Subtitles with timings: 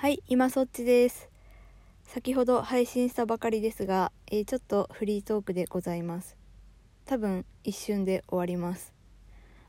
[0.00, 1.28] はい、今そっちです。
[2.04, 6.38] 先ほど配信したばかりですが、えーちょっとフリートークでございます。
[7.04, 8.94] 多分一瞬で終わります。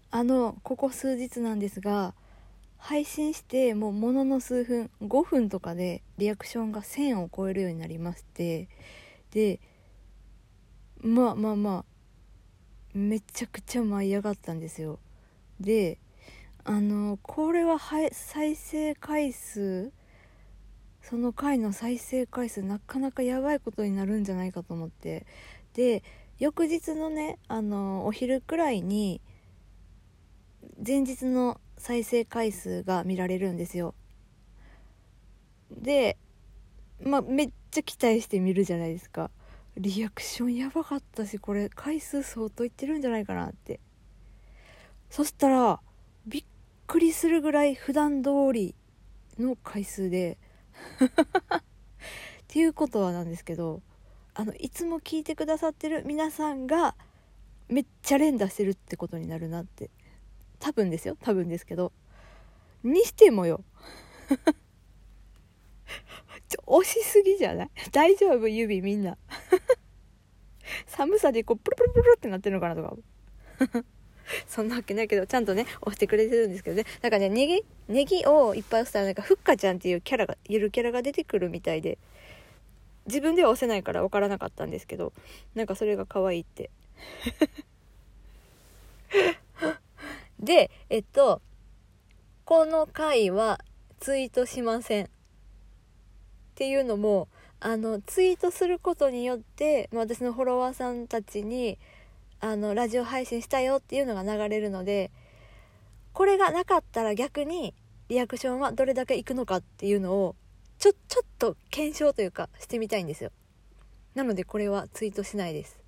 [0.09, 2.13] あの、ここ数日なんですが、
[2.77, 8.69] 配信してもうものの数分、5分とかでリアクションが1000を超えるようになりまして、
[9.31, 9.59] で、
[11.01, 11.85] まあまあまあ、
[12.93, 14.97] めちゃくちゃ舞い上がったんですよ。
[15.59, 15.97] で、
[16.63, 17.77] あの、これは
[18.13, 19.91] 再生回数
[21.01, 25.25] その回の再生回数なかなかやばいことになるんじゃないかと思って。
[25.73, 26.03] で
[26.39, 29.21] 翌日のねあのお昼くらいに
[30.85, 33.93] 前日の再生回数が見られるんですよ。
[35.71, 36.17] で
[37.03, 39.31] まあめっちゃ期待して見るじゃないですか。
[39.77, 43.79] リアクションやばかったしこれ回数相当いってるんじゃないかなって。
[45.09, 45.79] そしたら
[46.27, 46.43] びっ
[46.87, 48.75] くりするぐらい普段通り
[49.39, 50.37] の回数で
[51.05, 51.61] っ
[52.47, 53.81] ていうことはなんですけど
[54.33, 56.95] あのいつも聞いてくださってる皆さんが
[57.69, 59.89] めっちゃ連打してるってことになるなって
[60.59, 61.17] 多分ですよ。
[61.21, 61.91] 多分ですけど
[62.83, 63.63] にしてもよ。
[66.47, 67.69] ちょ押しすぎじゃない？
[67.91, 68.47] 大丈夫？
[68.47, 69.17] 指みんな。
[70.85, 72.95] 寒さでこうプルプルプルってなってるのかなとか。
[74.47, 76.85] そんなわけないけどちゃんとね押してくれてるんですけどね。
[77.01, 81.97] なんかねネギネギをいっぱい押したらなんかふっかちゃんっていうキャラがゆるキャラが出てくるみたいで
[83.05, 85.13] 自分では押せないから分からなかったんですけど
[85.55, 86.69] なんかそれが可愛いって。
[90.39, 91.41] でえっと
[92.45, 93.59] この回は
[93.99, 95.09] ツイートしませんっ
[96.55, 97.27] ていうのも
[97.59, 101.77] あのツイートすることによって、まあ、私のフォロワーさんたちに
[102.41, 105.11] あのラジオ配信したよっていうのが流れるので
[106.11, 107.73] これがなかったら逆に
[108.09, 110.35] リアクションはどれだけいくのかっていうのを
[110.79, 113.31] ちょちょっと検証というかしてみたいんですよ。
[114.15, 115.79] なのでこれはツイートしないです。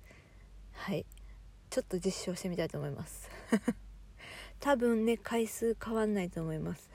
[0.72, 1.04] はい。
[1.68, 3.28] ちょっと実証してみたいと思います。
[4.60, 6.88] 多分ね回数変わんないと思います。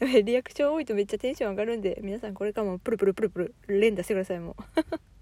[0.24, 4.62] リアクション多いとめっちゃテンション上がるんで皆さんこれからもプルプルプルプル連打してくださいもう。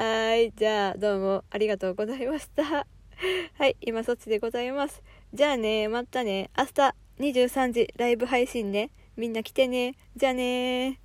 [0.00, 2.64] はいじゃあどうもありがとうございました。
[2.64, 5.02] はい今そっちでございます。
[5.34, 8.92] じゃあねまたね明日23時ライブ配信ね。
[9.18, 11.00] みんな来てねじゃあね